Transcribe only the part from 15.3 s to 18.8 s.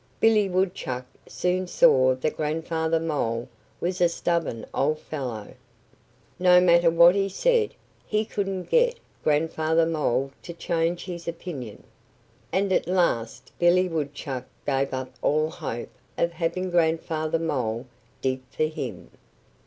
hope of having Grandfather Mole dig for